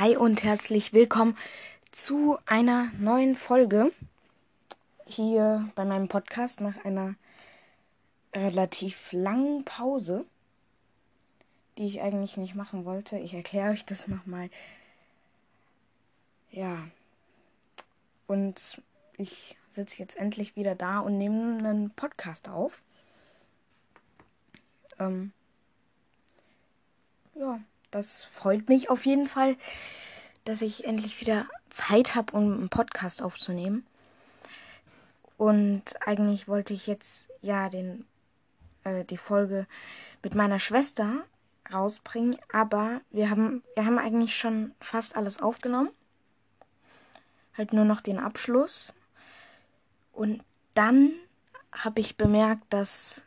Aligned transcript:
Hi 0.00 0.16
und 0.16 0.44
herzlich 0.44 0.94
willkommen 0.94 1.36
zu 1.92 2.38
einer 2.46 2.90
neuen 2.98 3.36
Folge 3.36 3.92
hier 5.04 5.70
bei 5.74 5.84
meinem 5.84 6.08
Podcast 6.08 6.62
nach 6.62 6.86
einer 6.86 7.16
relativ 8.34 9.12
langen 9.12 9.62
Pause, 9.66 10.24
die 11.76 11.84
ich 11.84 12.00
eigentlich 12.00 12.38
nicht 12.38 12.54
machen 12.54 12.86
wollte. 12.86 13.18
Ich 13.18 13.34
erkläre 13.34 13.72
euch 13.72 13.84
das 13.84 14.08
nochmal. 14.08 14.48
Ja. 16.50 16.78
Und 18.26 18.80
ich 19.18 19.58
sitze 19.68 19.98
jetzt 19.98 20.16
endlich 20.16 20.56
wieder 20.56 20.74
da 20.74 21.00
und 21.00 21.18
nehme 21.18 21.58
einen 21.58 21.90
Podcast 21.90 22.48
auf. 22.48 22.80
Ähm, 24.98 25.32
ja, 27.34 27.60
das 27.90 28.22
freut 28.22 28.68
mich 28.68 28.90
auf 28.90 29.06
jeden 29.06 29.28
Fall, 29.28 29.56
dass 30.44 30.62
ich 30.62 30.84
endlich 30.84 31.20
wieder 31.20 31.46
Zeit 31.68 32.14
habe, 32.14 32.32
um 32.36 32.52
einen 32.52 32.68
Podcast 32.68 33.22
aufzunehmen. 33.22 33.86
Und 35.36 35.82
eigentlich 36.06 36.48
wollte 36.48 36.74
ich 36.74 36.86
jetzt 36.86 37.30
ja 37.40 37.68
den, 37.68 38.04
äh, 38.84 39.04
die 39.04 39.16
Folge 39.16 39.66
mit 40.22 40.34
meiner 40.34 40.58
Schwester 40.58 41.24
rausbringen, 41.72 42.36
aber 42.52 43.00
wir 43.10 43.30
haben, 43.30 43.62
wir 43.74 43.86
haben 43.86 43.98
eigentlich 43.98 44.36
schon 44.36 44.74
fast 44.80 45.16
alles 45.16 45.40
aufgenommen. 45.40 45.90
Halt 47.56 47.72
nur 47.72 47.84
noch 47.84 48.00
den 48.00 48.18
Abschluss. 48.18 48.94
Und 50.12 50.42
dann 50.74 51.12
habe 51.72 52.00
ich 52.00 52.16
bemerkt, 52.16 52.64
dass 52.70 53.22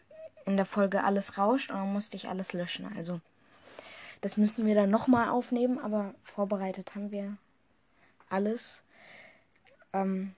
in 0.45 0.57
der 0.57 0.65
Folge 0.65 1.03
alles 1.03 1.37
rauscht 1.37 1.71
und 1.71 1.77
dann 1.77 1.93
musste 1.93 2.17
ich 2.17 2.27
alles 2.27 2.53
löschen. 2.53 2.91
Also 2.97 3.21
das 4.23 4.37
müssen 4.37 4.65
wir 4.65 4.73
dann 4.73 4.89
nochmal 4.89 5.27
aufnehmen, 5.27 5.77
aber 5.79 6.15
vorbereitet 6.23 6.95
haben 6.95 7.11
wir 7.11 7.35
alles. 8.29 8.81
Ähm 9.91 10.33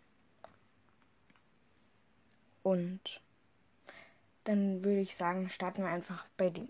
und 2.64 3.22
dann 4.46 4.84
würde 4.84 5.02
ich 5.02 5.16
sagen, 5.16 5.52
starten 5.52 5.84
wir 5.84 5.90
einfach 5.90 6.26
bei 6.36 6.50
die, 6.50 6.68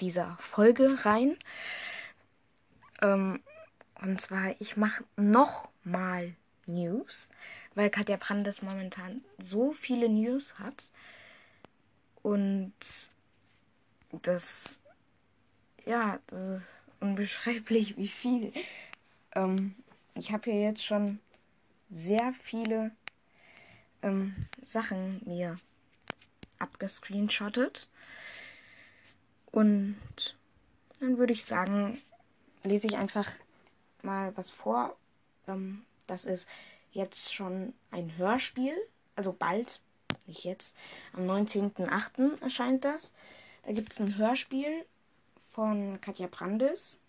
dieser 0.00 0.36
Folge 0.40 1.04
rein. 1.04 1.36
Ähm 3.00 3.40
und 4.02 4.20
zwar, 4.20 4.60
ich 4.60 4.76
mache 4.76 5.04
nochmal 5.14 6.34
News, 6.66 7.28
weil 7.76 7.90
Katja 7.90 8.16
Brandes 8.16 8.60
momentan 8.60 9.24
so 9.38 9.70
viele 9.70 10.08
News 10.08 10.58
hat. 10.58 10.90
Und 12.24 12.74
das, 14.10 14.82
ja, 15.86 16.18
das 16.26 16.48
ist 16.48 16.82
unbeschreiblich, 17.00 17.96
wie 17.96 18.08
viel. 18.08 18.52
Ähm, 19.34 19.74
ich 20.14 20.32
habe 20.32 20.50
hier 20.50 20.60
jetzt 20.60 20.84
schon 20.84 21.20
sehr 21.90 22.32
viele 22.32 22.90
ähm, 24.02 24.34
Sachen 24.62 25.22
mir 25.24 25.58
abgescreenshottet. 26.58 27.88
Und 29.52 29.96
dann 31.00 31.18
würde 31.18 31.32
ich 31.32 31.44
sagen, 31.44 32.02
lese 32.64 32.88
ich 32.88 32.96
einfach 32.96 33.30
mal 34.02 34.36
was 34.36 34.50
vor. 34.50 34.96
Ähm, 35.46 35.84
das 36.06 36.24
ist 36.24 36.48
jetzt 36.92 37.32
schon 37.32 37.72
ein 37.90 38.16
Hörspiel, 38.16 38.74
also 39.14 39.32
bald 39.32 39.80
nicht 40.26 40.44
jetzt, 40.44 40.76
am 41.12 41.28
19.08. 41.28 42.42
erscheint 42.42 42.84
das. 42.84 43.12
Da 43.64 43.72
gibt 43.72 43.92
es 43.92 44.00
ein 44.00 44.16
Hörspiel 44.16 44.84
von 45.56 45.98
Katja 46.02 46.26
Brandes 46.26 47.00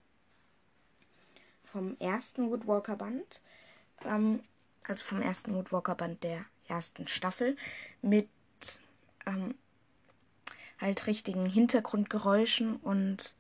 vom 1.66 1.98
ersten 2.00 2.50
Woodwalker 2.50 2.96
Band, 2.96 3.42
ähm, 4.06 4.42
also 4.88 5.04
vom 5.04 5.22
ersten 5.22 5.54
Woodwalker 5.54 5.96
Band 5.96 6.24
der 6.24 6.46
ersten 6.70 7.10
Staffel 7.10 7.58
mit 8.02 8.30
ähm, 9.26 9.54
halt 10.80 11.08
richtigen 11.08 11.46
Hintergrundgeräuschen 11.46 12.78
und 12.78 13.36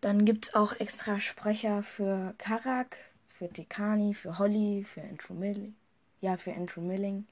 dann 0.00 0.24
gibt 0.24 0.46
es 0.46 0.54
auch 0.56 0.72
extra 0.80 1.20
Sprecher 1.20 1.84
für 1.84 2.34
Karak, 2.38 2.96
für 3.28 3.48
Tekani, 3.48 4.14
für 4.14 4.40
Holly, 4.40 4.82
für 4.82 5.02
Andrew 5.02 5.34
Milling. 5.34 5.76
Ja, 6.20 6.36
für 6.36 6.52
Andrew 6.52 6.80
Milling. 6.80 7.28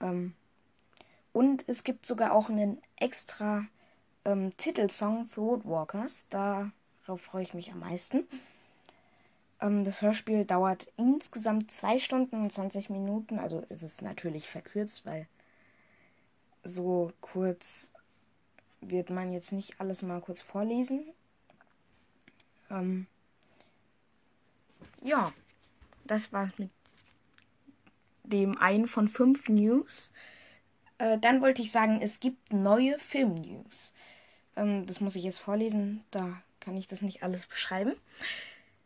Ähm, 0.00 0.34
und 1.32 1.62
es 1.68 1.84
gibt 1.84 2.06
sogar 2.06 2.32
auch 2.32 2.48
einen 2.48 2.82
extra 2.96 3.64
ähm, 4.28 4.54
Titelsong 4.56 5.26
für 5.26 5.40
Woodwalkers. 5.40 6.26
Darauf 6.28 7.20
freue 7.20 7.42
ich 7.42 7.54
mich 7.54 7.72
am 7.72 7.80
meisten. 7.80 8.28
Ähm, 9.60 9.84
das 9.84 10.02
Hörspiel 10.02 10.44
dauert 10.44 10.92
insgesamt 10.96 11.72
2 11.72 11.98
Stunden 11.98 12.42
und 12.42 12.52
20 12.52 12.90
Minuten. 12.90 13.38
Also 13.38 13.60
ist 13.70 13.82
es 13.82 14.02
natürlich 14.02 14.48
verkürzt, 14.48 15.06
weil 15.06 15.26
so 16.62 17.12
kurz 17.20 17.92
wird 18.80 19.10
man 19.10 19.32
jetzt 19.32 19.52
nicht 19.52 19.80
alles 19.80 20.02
mal 20.02 20.20
kurz 20.20 20.40
vorlesen. 20.40 21.04
Ähm, 22.70 23.06
ja, 25.02 25.32
das 26.04 26.32
war's 26.32 26.52
mit 26.58 26.70
dem 28.24 28.58
einen 28.58 28.86
von 28.86 29.08
fünf 29.08 29.48
News. 29.48 30.12
Äh, 30.98 31.18
dann 31.18 31.40
wollte 31.40 31.62
ich 31.62 31.72
sagen, 31.72 32.00
es 32.02 32.20
gibt 32.20 32.52
neue 32.52 32.98
Film-News. 32.98 33.94
Ähm, 34.58 34.86
das 34.86 35.00
muss 35.00 35.16
ich 35.16 35.24
jetzt 35.24 35.38
vorlesen, 35.38 36.04
da 36.10 36.42
kann 36.60 36.76
ich 36.76 36.88
das 36.88 37.02
nicht 37.02 37.22
alles 37.22 37.46
beschreiben. 37.46 37.94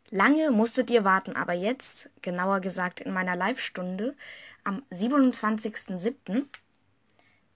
Lange 0.09 0.51
musstet 0.51 0.89
ihr 0.91 1.03
warten, 1.03 1.35
aber 1.35 1.53
jetzt, 1.53 2.09
genauer 2.21 2.59
gesagt 2.59 2.99
in 2.99 3.11
meiner 3.11 3.35
Live-Stunde, 3.35 4.15
am 4.63 4.83
27.07., 4.91 6.45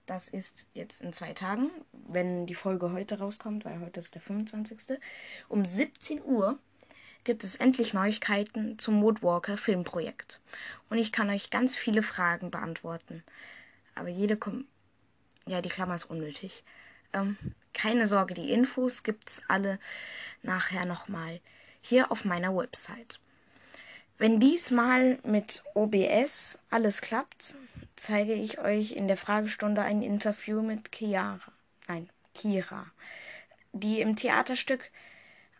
das 0.06 0.28
ist 0.28 0.66
jetzt 0.72 1.02
in 1.02 1.12
zwei 1.12 1.34
Tagen, 1.34 1.70
wenn 1.92 2.46
die 2.46 2.54
Folge 2.54 2.92
heute 2.92 3.18
rauskommt, 3.18 3.64
weil 3.64 3.80
heute 3.80 4.00
ist 4.00 4.14
der 4.14 4.22
25. 4.22 4.98
Um 5.48 5.66
17 5.66 6.24
Uhr 6.24 6.58
gibt 7.24 7.44
es 7.44 7.56
endlich 7.56 7.92
Neuigkeiten 7.92 8.78
zum 8.78 9.02
Woodwalker 9.02 9.58
Filmprojekt. 9.58 10.40
Und 10.88 10.96
ich 10.96 11.12
kann 11.12 11.28
euch 11.28 11.50
ganz 11.50 11.76
viele 11.76 12.02
Fragen 12.02 12.50
beantworten. 12.50 13.22
Aber 13.94 14.08
jede 14.08 14.38
kommt. 14.38 14.64
Ja, 15.46 15.60
die 15.60 15.68
Klammer 15.68 15.94
ist 15.94 16.06
unnötig. 16.06 16.64
Ähm, 17.12 17.36
keine 17.78 18.06
Sorge, 18.06 18.34
die 18.34 18.50
Infos 18.52 19.04
gibt's 19.04 19.42
alle 19.48 19.78
nachher 20.42 20.84
nochmal 20.84 21.40
hier 21.80 22.10
auf 22.10 22.24
meiner 22.24 22.54
Website. 22.56 23.20
Wenn 24.18 24.40
diesmal 24.40 25.18
mit 25.22 25.62
OBS 25.74 26.58
alles 26.70 27.00
klappt, 27.00 27.54
zeige 27.94 28.34
ich 28.34 28.58
euch 28.58 28.92
in 28.92 29.06
der 29.06 29.16
Fragestunde 29.16 29.82
ein 29.82 30.02
Interview 30.02 30.60
mit 30.60 30.90
Chiara. 30.92 31.52
Nein, 31.86 32.10
Kira, 32.34 32.86
die 33.72 34.00
im 34.00 34.16
Theaterstück 34.16 34.90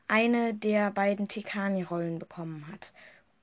eine 0.09 0.55
der 0.55 0.91
beiden 0.91 1.28
Tekani-Rollen 1.28 2.19
bekommen 2.19 2.67
hat 2.67 2.93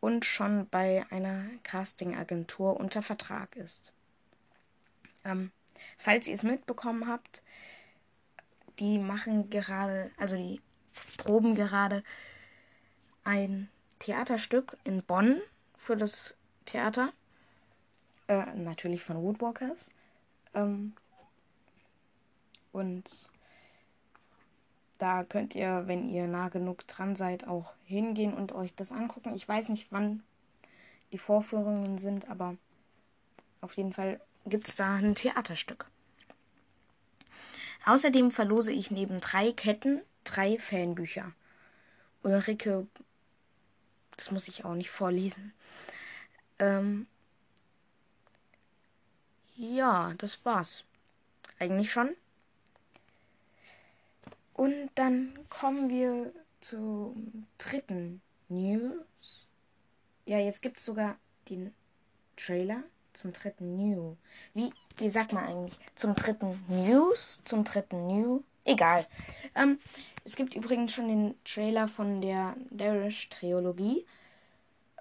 und 0.01 0.25
schon 0.25 0.67
bei 0.67 1.05
einer 1.11 1.45
Casting-Agentur 1.63 2.77
unter 2.77 3.01
Vertrag 3.01 3.55
ist. 3.55 3.93
Ähm, 5.23 5.51
falls 5.97 6.27
ihr 6.27 6.33
es 6.33 6.43
mitbekommen 6.43 7.07
habt, 7.07 7.41
die 8.79 8.99
machen 8.99 9.49
gerade, 9.49 10.11
also 10.17 10.35
die 10.35 10.61
proben 11.17 11.55
gerade 11.55 12.03
ein 13.23 13.69
Theaterstück 13.99 14.77
in 14.83 15.03
Bonn 15.03 15.41
für 15.73 15.95
das 15.95 16.35
Theater. 16.65 17.11
Äh, 18.27 18.45
natürlich 18.55 19.03
von 19.03 19.21
Woodwalkers. 19.21 19.91
Ähm, 20.53 20.93
und 22.71 23.29
da 24.97 25.23
könnt 25.23 25.55
ihr, 25.55 25.83
wenn 25.87 26.09
ihr 26.09 26.27
nah 26.27 26.49
genug 26.49 26.87
dran 26.87 27.15
seid, 27.15 27.47
auch 27.47 27.73
hingehen 27.85 28.33
und 28.33 28.51
euch 28.53 28.73
das 28.75 28.91
angucken. 28.91 29.35
Ich 29.35 29.47
weiß 29.47 29.69
nicht, 29.69 29.91
wann 29.91 30.23
die 31.11 31.17
Vorführungen 31.17 31.97
sind, 31.97 32.29
aber 32.29 32.55
auf 33.61 33.73
jeden 33.73 33.93
Fall 33.93 34.19
gibt 34.45 34.67
es 34.67 34.75
da 34.75 34.95
ein 34.95 35.15
Theaterstück. 35.15 35.89
Außerdem 37.85 38.31
verlose 38.31 38.73
ich 38.73 38.89
neben 38.89 39.19
drei 39.19 39.51
Ketten 39.51 40.01
drei 40.23 40.57
Fanbücher. 40.57 41.31
Ulrike, 42.23 42.87
das 44.17 44.31
muss 44.31 44.47
ich 44.47 44.65
auch 44.65 44.73
nicht 44.73 44.89
vorlesen. 44.89 45.53
Ähm, 46.57 47.05
ja, 49.55 50.13
das 50.17 50.43
war's. 50.45 50.83
Eigentlich 51.59 51.91
schon. 51.91 52.15
Und 54.53 54.89
dann 54.95 55.37
kommen 55.49 55.89
wir 55.89 56.33
zum 56.61 57.45
dritten 57.57 58.21
News. 58.49 59.49
Ja, 60.25 60.39
jetzt 60.39 60.61
gibt 60.61 60.77
es 60.77 60.85
sogar 60.85 61.17
den 61.49 61.73
Trailer 62.35 62.83
zum 63.15 63.33
dritten 63.33 63.75
New. 63.77 64.15
Wie, 64.53 64.71
wie 64.97 65.09
sagt 65.09 65.33
man 65.33 65.45
eigentlich? 65.45 65.77
Zum 65.95 66.15
dritten 66.15 66.59
News, 66.67 67.41
zum 67.45 67.63
dritten 67.63 68.07
New, 68.07 68.43
Egal. 68.65 69.05
Ähm, 69.53 69.77
es 70.23 70.35
gibt 70.35 70.55
übrigens 70.55 70.91
schon 70.91 71.07
den 71.07 71.35
Trailer 71.43 71.87
von 71.87 72.19
der 72.19 72.55
Darish-Trilogie. 72.71 74.07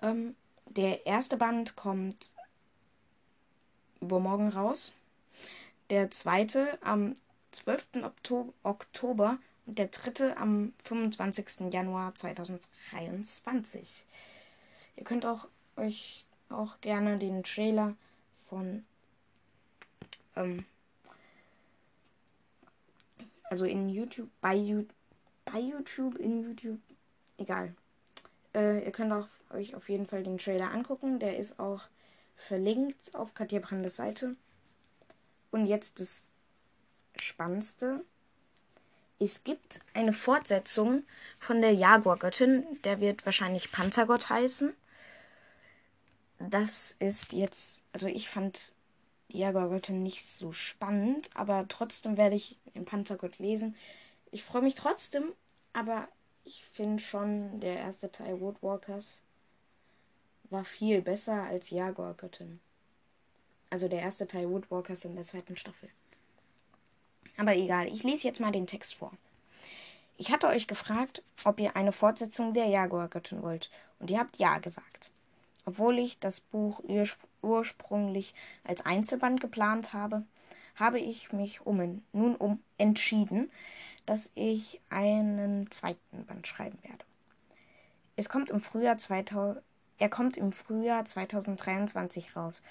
Ähm, 0.02 0.36
der 0.66 1.06
erste 1.06 1.38
Band 1.38 1.74
kommt 1.74 2.32
übermorgen 4.02 4.50
raus. 4.50 4.92
Der 5.88 6.10
zweite 6.10 6.78
am 6.82 7.14
12. 7.52 8.04
Oktober 8.64 9.38
und 9.64 9.78
der 9.78 9.86
dritte 9.86 10.36
am 10.36 10.74
25. 10.84 11.72
Januar 11.72 12.14
2023. 12.14 14.04
Ihr 14.96 15.04
könnt 15.04 15.24
auch 15.24 15.48
euch 15.76 16.26
auch 16.54 16.80
gerne 16.80 17.18
den 17.18 17.42
Trailer 17.42 17.94
von 18.32 18.84
ähm, 20.36 20.64
also 23.54 23.66
in 23.66 23.88
YouTube, 23.88 24.28
bei, 24.40 24.56
bei 25.44 25.60
YouTube, 25.60 26.16
in 26.16 26.42
YouTube, 26.42 26.80
egal. 27.38 27.74
Äh, 28.54 28.84
ihr 28.84 28.92
könnt 28.92 29.12
auch 29.12 29.28
euch 29.50 29.74
auf 29.74 29.88
jeden 29.88 30.06
Fall 30.06 30.22
den 30.22 30.38
Trailer 30.38 30.70
angucken. 30.70 31.18
Der 31.18 31.38
ist 31.38 31.58
auch 31.58 31.82
verlinkt 32.36 33.14
auf 33.14 33.34
Katja 33.34 33.60
Brandes 33.60 33.96
Seite. 33.96 34.36
Und 35.50 35.66
jetzt 35.66 36.00
das 36.00 36.24
Spannendste. 37.16 38.04
Es 39.20 39.44
gibt 39.44 39.78
eine 39.92 40.12
Fortsetzung 40.12 41.04
von 41.38 41.60
der 41.60 41.72
Jaguar-Göttin. 41.72 42.66
Der 42.82 43.00
wird 43.00 43.24
wahrscheinlich 43.24 43.70
Panzergott 43.70 44.28
heißen. 44.30 44.74
Das 46.38 46.96
ist 46.98 47.32
jetzt, 47.32 47.82
also 47.92 48.06
ich 48.06 48.28
fand 48.28 48.74
Jaguar-Göttin 49.28 50.02
nicht 50.02 50.24
so 50.24 50.52
spannend, 50.52 51.30
aber 51.34 51.66
trotzdem 51.68 52.16
werde 52.16 52.36
ich 52.36 52.58
den 52.74 52.84
Panzergott 52.84 53.38
lesen. 53.38 53.76
Ich 54.30 54.42
freue 54.42 54.62
mich 54.62 54.74
trotzdem, 54.74 55.32
aber 55.72 56.08
ich 56.44 56.64
finde 56.64 57.02
schon, 57.02 57.60
der 57.60 57.78
erste 57.78 58.12
Teil 58.12 58.40
Woodwalkers 58.40 59.22
war 60.50 60.64
viel 60.64 61.02
besser 61.02 61.44
als 61.44 61.70
Jaguar-Göttin. 61.70 62.60
Also 63.70 63.88
der 63.88 64.02
erste 64.02 64.26
Teil 64.26 64.48
Woodwalkers 64.50 65.04
in 65.04 65.14
der 65.14 65.24
zweiten 65.24 65.56
Staffel. 65.56 65.88
Aber 67.36 67.56
egal, 67.56 67.88
ich 67.88 68.02
lese 68.02 68.28
jetzt 68.28 68.40
mal 68.40 68.52
den 68.52 68.66
Text 68.66 68.94
vor. 68.94 69.12
Ich 70.16 70.30
hatte 70.30 70.46
euch 70.46 70.68
gefragt, 70.68 71.22
ob 71.42 71.58
ihr 71.58 71.74
eine 71.74 71.90
Fortsetzung 71.90 72.54
der 72.54 72.66
Jaguar-Göttin 72.66 73.42
wollt, 73.42 73.70
und 73.98 74.10
ihr 74.10 74.18
habt 74.18 74.36
ja 74.38 74.58
gesagt. 74.58 75.10
Obwohl 75.64 75.98
ich 75.98 76.18
das 76.18 76.40
Buch 76.40 76.82
ursprünglich 77.42 78.34
als 78.64 78.84
Einzelband 78.84 79.40
geplant 79.40 79.92
habe, 79.92 80.24
habe 80.76 80.98
ich 80.98 81.32
mich 81.32 81.64
um, 81.64 82.02
nun 82.12 82.36
um 82.36 82.60
entschieden, 82.78 83.50
dass 84.06 84.30
ich 84.34 84.80
einen 84.90 85.70
zweiten 85.70 86.26
Band 86.26 86.46
schreiben 86.46 86.78
werde. 86.82 87.04
Es 88.16 88.28
kommt 88.28 88.50
im 88.50 88.60
Frühjahr 88.60 88.98
2000, 88.98 89.62
er 89.98 90.08
kommt 90.08 90.36
im 90.36 90.52
Frühjahr 90.52 91.04
2023 91.04 92.36
raus 92.36 92.62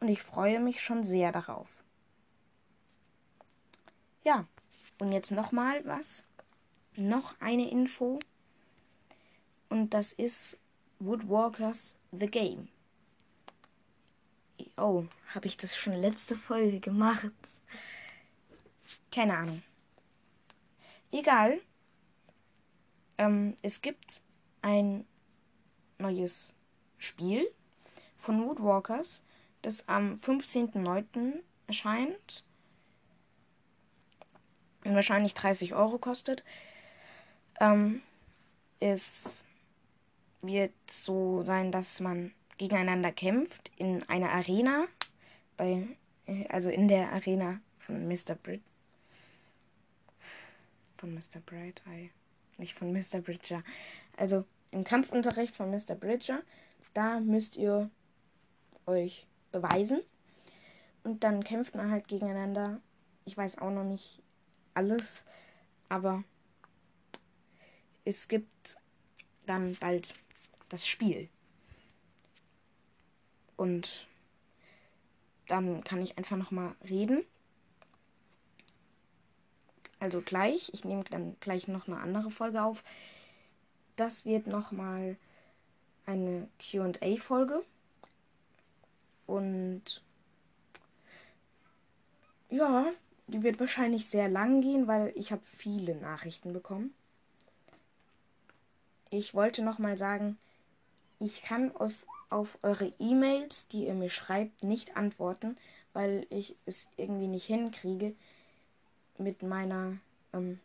und 0.00 0.08
ich 0.08 0.22
freue 0.22 0.60
mich 0.60 0.80
schon 0.80 1.04
sehr 1.04 1.32
darauf. 1.32 1.82
Ja, 4.22 4.46
und 4.98 5.12
jetzt 5.12 5.30
nochmal 5.30 5.84
was. 5.86 6.24
Noch 6.96 7.34
eine 7.40 7.70
Info. 7.70 8.18
Und 9.68 9.94
das 9.94 10.12
ist 10.12 10.58
Woodwalkers 11.00 11.96
The 12.12 12.26
Game. 12.26 12.68
Oh, 14.76 15.04
habe 15.34 15.46
ich 15.46 15.56
das 15.56 15.76
schon 15.76 15.94
letzte 15.94 16.36
Folge 16.36 16.80
gemacht? 16.80 17.32
Keine 19.10 19.36
Ahnung. 19.36 19.62
Egal. 21.12 21.60
Ähm, 23.16 23.56
es 23.62 23.80
gibt 23.80 24.22
ein 24.62 25.04
neues 25.98 26.54
Spiel 26.98 27.48
von 28.14 28.44
Woodwalkers, 28.44 29.24
das 29.62 29.88
am 29.88 30.12
15.09. 30.12 31.42
erscheint 31.66 32.44
und 34.84 34.94
wahrscheinlich 34.94 35.34
30 35.34 35.74
Euro 35.74 35.98
kostet. 35.98 36.44
Ähm, 37.60 38.02
es 38.80 39.47
wird 40.42 40.72
so 40.88 41.42
sein, 41.42 41.72
dass 41.72 42.00
man 42.00 42.32
gegeneinander 42.58 43.12
kämpft 43.12 43.70
in 43.76 44.02
einer 44.08 44.30
Arena, 44.30 44.86
bei, 45.56 45.86
äh, 46.26 46.46
also 46.48 46.70
in 46.70 46.88
der 46.88 47.12
Arena 47.12 47.60
von 47.78 48.06
Mr. 48.06 48.34
Brid. 48.34 48.62
Von 50.98 51.14
Mr. 51.14 51.40
Bright 51.46 51.82
Eye. 51.86 52.10
Nicht 52.58 52.74
von 52.74 52.92
Mr. 52.92 53.20
Bridger. 53.20 53.62
Also 54.16 54.44
im 54.72 54.84
Kampfunterricht 54.84 55.54
von 55.54 55.70
Mr. 55.70 55.94
Bridger. 55.94 56.42
Da 56.92 57.20
müsst 57.20 57.56
ihr 57.56 57.88
euch 58.86 59.26
beweisen. 59.52 60.00
Und 61.04 61.22
dann 61.22 61.44
kämpft 61.44 61.76
man 61.76 61.90
halt 61.90 62.08
gegeneinander. 62.08 62.80
Ich 63.24 63.36
weiß 63.36 63.58
auch 63.58 63.70
noch 63.70 63.84
nicht 63.84 64.20
alles. 64.74 65.24
Aber 65.88 66.24
es 68.04 68.26
gibt 68.26 68.80
dann 69.46 69.76
bald 69.76 70.14
das 70.68 70.86
Spiel. 70.86 71.28
Und 73.56 74.06
dann 75.46 75.82
kann 75.82 76.00
ich 76.02 76.18
einfach 76.18 76.36
nochmal 76.36 76.74
reden. 76.88 77.24
Also 80.00 80.20
gleich, 80.20 80.70
ich 80.72 80.84
nehme 80.84 81.04
dann 81.04 81.36
gleich 81.40 81.66
noch 81.66 81.88
eine 81.88 81.98
andere 81.98 82.30
Folge 82.30 82.62
auf. 82.62 82.84
Das 83.96 84.24
wird 84.24 84.46
nochmal 84.46 85.16
eine 86.06 86.48
QA-Folge. 86.60 87.64
Und 89.26 90.02
ja, 92.50 92.86
die 93.26 93.42
wird 93.42 93.60
wahrscheinlich 93.60 94.06
sehr 94.06 94.30
lang 94.30 94.60
gehen, 94.60 94.86
weil 94.86 95.12
ich 95.16 95.32
habe 95.32 95.42
viele 95.44 95.96
Nachrichten 95.96 96.52
bekommen. 96.52 96.94
Ich 99.10 99.34
wollte 99.34 99.62
nochmal 99.62 99.98
sagen, 99.98 100.38
ich 101.20 101.42
kann 101.42 101.74
auf, 101.76 102.06
auf 102.30 102.58
eure 102.62 102.90
E-Mails, 102.98 103.68
die 103.68 103.86
ihr 103.86 103.94
mir 103.94 104.10
schreibt, 104.10 104.62
nicht 104.62 104.96
antworten, 104.96 105.56
weil 105.92 106.26
ich 106.30 106.56
es 106.66 106.88
irgendwie 106.96 107.26
nicht 107.26 107.46
hinkriege, 107.46 108.14
mit 109.18 109.42
meiner 109.42 109.98
ähm, 110.32 110.60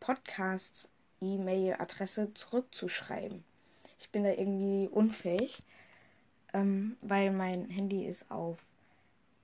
Podcast-E-Mail-Adresse 0.00 2.32
zurückzuschreiben. 2.34 3.44
Ich 3.98 4.10
bin 4.10 4.22
da 4.22 4.30
irgendwie 4.30 4.88
unfähig, 4.88 5.62
ähm, 6.52 6.96
weil 7.00 7.32
mein 7.32 7.68
Handy 7.68 8.06
ist 8.06 8.30
auf 8.30 8.64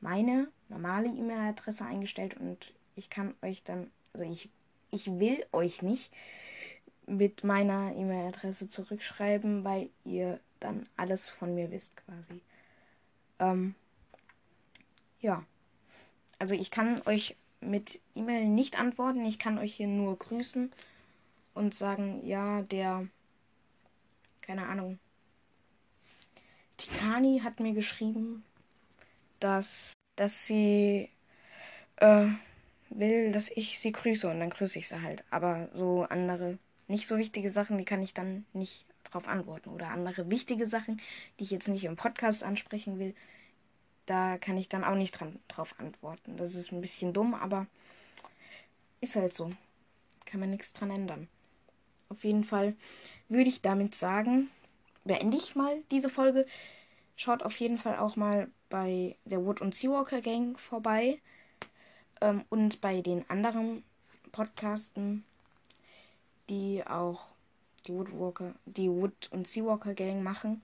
meine 0.01 0.47
normale 0.69 1.09
E-Mail-Adresse 1.09 1.85
eingestellt 1.85 2.37
und 2.39 2.73
ich 2.95 3.11
kann 3.11 3.35
euch 3.43 3.65
dann, 3.65 3.91
also 4.13 4.25
ich, 4.25 4.49
ich 4.91 5.19
will 5.19 5.45
euch 5.53 5.83
nicht 5.83 6.13
mit 7.11 7.45
meiner 7.45 7.95
E-Mail-Adresse 7.95 8.69
zurückschreiben, 8.69 9.65
weil 9.65 9.91
ihr 10.05 10.41
dann 10.61 10.89
alles 10.97 11.29
von 11.29 11.55
mir 11.55 11.71
wisst 11.71 11.97
quasi. 11.97 12.41
Ähm, 13.39 13.75
ja. 15.21 15.45
Also 16.39 16.55
ich 16.55 16.71
kann 16.71 17.03
euch 17.07 17.37
mit 17.61 18.01
E-Mail 18.15 18.47
nicht 18.47 18.79
antworten. 18.79 19.25
Ich 19.25 19.39
kann 19.39 19.59
euch 19.59 19.75
hier 19.75 19.89
nur 19.89 20.19
grüßen 20.19 20.73
und 21.55 21.75
sagen, 21.75 22.27
ja, 22.27 22.63
der, 22.63 23.07
keine 24.41 24.67
Ahnung, 24.67 24.99
Tikani 26.77 27.41
hat 27.45 27.61
mir 27.61 27.75
geschrieben, 27.75 28.43
dass, 29.41 29.93
dass 30.17 30.47
sie 30.47 31.11
äh, 31.97 32.29
will, 32.89 33.33
dass 33.33 33.51
ich 33.51 33.79
sie 33.79 33.93
grüße 33.93 34.29
und 34.31 34.41
dann 34.41 34.51
grüße 34.51 34.79
ich 34.79 34.89
sie 34.89 35.03
halt. 35.03 35.25
Aber 35.31 35.69
so 35.75 36.07
andere 36.09 36.59
nicht 36.91 37.07
so 37.07 37.19
wichtige 37.19 37.51
Sachen, 37.51 37.79
die 37.79 37.85
kann 37.85 38.03
ich 38.03 38.15
dann 38.15 38.45
nicht 38.53 38.85
drauf 39.05 39.29
antworten. 39.29 39.71
Oder 39.71 39.89
andere 39.89 40.31
wichtige 40.31 40.67
Sachen, 40.67 41.01
die 41.39 41.45
ich 41.45 41.51
jetzt 41.51 41.69
nicht 41.69 41.85
im 41.85 41.97
Podcast 41.97 42.45
ansprechen 42.45 42.99
will, 42.99 43.15
da 44.07 44.39
kann 44.39 44.57
ich 44.57 44.69
dann 44.69 44.85
auch 44.85 44.97
nicht 44.97 45.13
dran, 45.13 45.39
drauf 45.49 45.75
antworten. 45.79 46.37
Das 46.37 46.55
ist 46.55 46.73
ein 46.73 46.81
bisschen 46.81 47.13
dumm, 47.13 47.35
aber 47.35 47.67
ist 49.01 49.17
halt 49.17 49.33
so. 49.33 49.51
Kann 50.27 50.41
man 50.41 50.51
nichts 50.51 50.73
dran 50.73 50.91
ändern. 50.91 51.29
Auf 52.09 52.25
jeden 52.25 52.45
Fall 52.45 52.75
würde 53.29 53.49
ich 53.49 53.63
damit 53.63 53.95
sagen, 53.95 54.51
beende 55.05 55.37
ich 55.37 55.55
mal 55.55 55.83
diese 55.91 56.09
Folge. 56.09 56.47
Schaut 57.17 57.43
auf 57.43 57.59
jeden 57.61 57.79
Fall 57.79 57.99
auch 57.99 58.17
mal 58.17 58.51
bei 58.69 59.17
der 59.25 59.45
Wood 59.45 59.61
und 59.61 59.75
Seawalker 59.75 60.21
Gang 60.21 60.59
vorbei. 60.59 61.21
Ähm, 62.21 62.45
und 62.49 62.81
bei 62.81 63.01
den 63.01 63.29
anderen 63.31 63.85
Podcasten 64.33 65.25
die 66.51 66.87
auch 66.87 67.29
die 67.87 67.95
Woodwalker, 67.95 68.55
die 68.67 68.91
Wood 68.91 69.31
und 69.31 69.49
Seawalker 69.49 69.95
Gang 69.95 70.23
machen. 70.23 70.63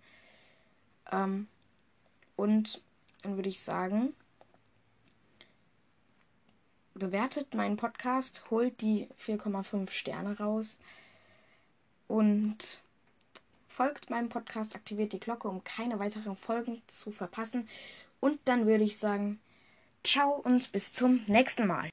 Ähm, 1.10 1.48
und 2.36 2.82
dann 3.22 3.36
würde 3.36 3.48
ich 3.48 3.62
sagen, 3.62 4.12
bewertet 6.94 7.54
meinen 7.54 7.76
Podcast, 7.76 8.44
holt 8.50 8.80
die 8.80 9.08
4,5 9.18 9.90
Sterne 9.90 10.38
raus 10.38 10.78
und 12.08 12.80
folgt 13.68 14.10
meinem 14.10 14.28
Podcast, 14.28 14.74
aktiviert 14.74 15.12
die 15.12 15.20
Glocke, 15.20 15.48
um 15.48 15.64
keine 15.64 15.98
weiteren 15.98 16.36
Folgen 16.36 16.82
zu 16.86 17.10
verpassen. 17.10 17.68
Und 18.20 18.38
dann 18.46 18.66
würde 18.66 18.84
ich 18.84 18.98
sagen, 18.98 19.38
ciao 20.04 20.30
und 20.32 20.72
bis 20.72 20.92
zum 20.92 21.22
nächsten 21.26 21.66
Mal. 21.66 21.90